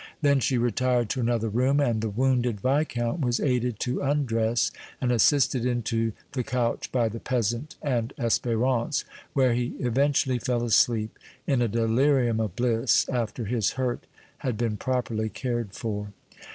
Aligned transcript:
Then 0.23 0.39
she 0.39 0.57
retired 0.57 1.09
to 1.11 1.19
another 1.19 1.47
room, 1.47 1.79
and 1.79 2.01
the 2.01 2.09
wounded 2.09 2.59
Viscount 2.59 3.19
was 3.21 3.39
aided 3.39 3.77
to 3.81 4.01
undress 4.01 4.71
and 4.99 5.11
assisted 5.11 5.63
into 5.63 6.13
the 6.31 6.43
couch 6.43 6.91
by 6.91 7.07
the 7.07 7.19
peasant 7.19 7.75
and 7.83 8.11
Espérance, 8.17 9.03
where 9.33 9.53
he 9.53 9.75
eventually 9.79 10.39
fell 10.39 10.63
asleep 10.63 11.19
in 11.45 11.61
a 11.61 11.67
delirium 11.67 12.39
of 12.39 12.55
bliss, 12.55 13.07
after 13.09 13.45
his 13.45 13.73
hurt 13.73 14.07
had 14.39 14.57
been 14.57 14.75
properly 14.75 15.29
cared 15.29 15.71
for. 15.73 16.11